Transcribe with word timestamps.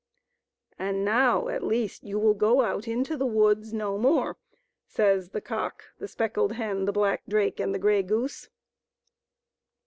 "And 0.89 1.05
now, 1.05 1.47
at 1.49 1.61
least, 1.63 2.03
you 2.03 2.17
will 2.17 2.33
go 2.33 2.63
out 2.63 2.87
into 2.87 3.15
the 3.15 3.27
woods 3.27 3.71
no 3.71 3.99
more," 3.99 4.35
says 4.87 5.29
the 5.29 5.41
cock, 5.41 5.83
the 5.99 6.07
speckled 6.07 6.53
hen, 6.53 6.85
the 6.85 6.91
black 6.91 7.21
drake, 7.29 7.59
and 7.59 7.71
the 7.71 7.77
grey 7.77 8.01
goose. 8.01 8.49